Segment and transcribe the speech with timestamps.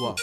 [0.00, 0.16] Whoa.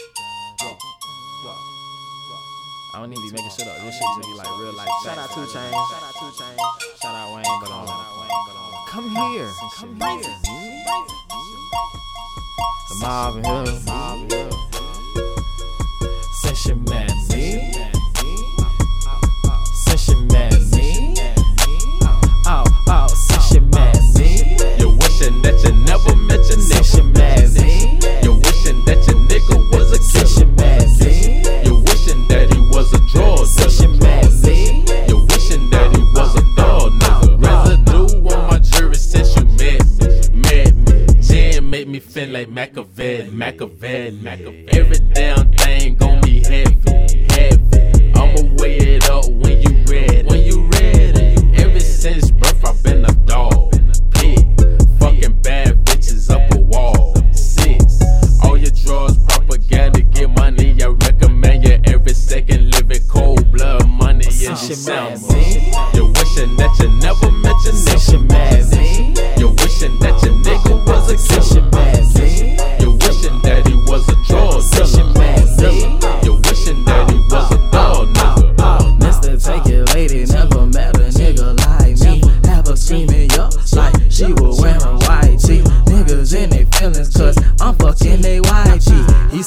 [2.96, 3.78] I don't even be making shit up.
[3.86, 4.90] This shit just be like real life.
[5.04, 5.54] Shout out 2 Chainz.
[5.54, 6.58] Shout out 2 Chainz.
[7.00, 7.86] Shout out Wayne, but um,
[8.90, 10.34] come here, come here.
[12.90, 14.67] The Marvin Hill, Marvin
[42.38, 44.70] like Machiavelli, Machiavelli, Machiavelli.
[44.70, 48.12] Every damn thing gon' be heavy, heavy.
[48.14, 51.34] I'ma weigh it up when you ready, when you ready.
[51.58, 53.72] Ever since birth I've been a dog,
[54.12, 54.56] pig,
[55.00, 57.16] fucking bad bitches up a wall.
[57.34, 58.04] Six,
[58.44, 60.80] all your drugs, propaganda, get money.
[60.84, 65.10] I recommend you every second live it cold blood money in December.
[65.10, 65.74] met me.
[65.96, 68.30] You wishing that you never met your nigga.
[68.30, 71.97] met me, You wishing that your nigga was a killer.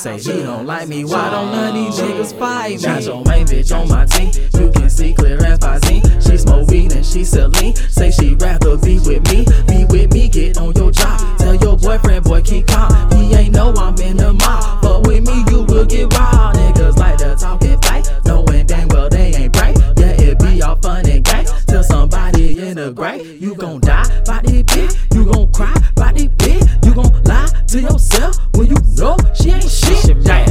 [0.00, 2.82] Say she don't like me, why don't none of these niggas fight me?
[2.82, 6.02] Got your main bitch on my team, you can see clear as Visine.
[6.26, 7.76] She smoke weed and she sell lean.
[7.76, 11.38] Say she rather be with me, be with me, get on your job.
[11.38, 13.10] Tell your boyfriend, boy, keep calm.
[13.12, 16.56] He ain't know I'm in the mob, but with me you will get wild.
[16.56, 19.76] Niggas like to talk and fight, knowing dang well they ain't right.
[19.98, 23.42] Yeah, it be all fun and games till somebody in the grave.
[23.42, 26.49] You gon' die by this bitch, you gon' cry by this bitch,
[27.02, 30.22] gon' lie to yourself when you know she ain't shit.
[30.24, 30.48] Damn,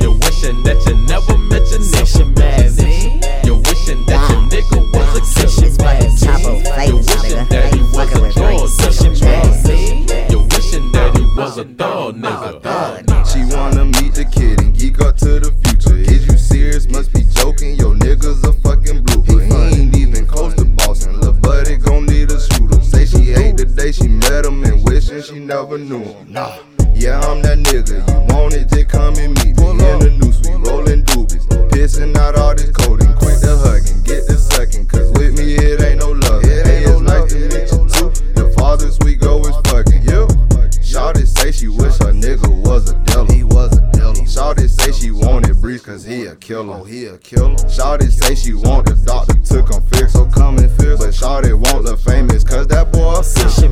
[0.00, 2.76] You wishing that you never met your since you nigga.
[2.82, 5.68] me, You wishing that your nigga was a since killer.
[5.68, 6.58] you met me,
[6.88, 8.76] You face, wishing that he was a with drug brains.
[8.78, 9.42] since you dealer.
[9.42, 10.06] met me.
[10.30, 13.32] You wishing that he was a dog nigga.
[13.32, 15.96] She wanna meet the kid and geek up to the future.
[15.96, 16.88] Is you serious?
[16.88, 17.76] Must be joking.
[17.76, 19.27] Yo, niggas a fucking blooper.
[25.48, 26.30] Never knew him.
[26.30, 26.58] Nah.
[26.94, 28.04] Yeah, I'm that nigga.
[28.04, 29.70] You want it, just come and meet me.
[29.70, 31.48] In the noose, we rolling doobies.
[31.72, 33.16] Pissing out all this codeine.
[33.16, 34.86] Quit the hugging, get the sucking.
[34.86, 36.44] Cause with me, it ain't no love.
[36.44, 38.12] Hey, it's nice to meet you too.
[38.36, 40.04] The farthest we go is fucking.
[40.04, 40.36] Yep.
[40.84, 43.32] Shawty say she wish her nigga was a dealer.
[43.32, 44.12] He was a dealer.
[44.28, 46.76] Shawty say she wanted Breeze cause he a killer.
[46.76, 47.56] Oh, he a killer.
[47.72, 50.12] Shawty say she want the doctor to come fix.
[50.12, 51.00] So come and fix.
[51.00, 53.62] But Shawty want the famous cause that boy a Since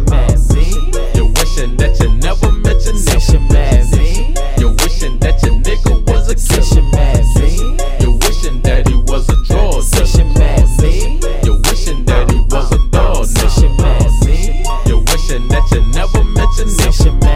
[15.76, 17.35] wishing never met your since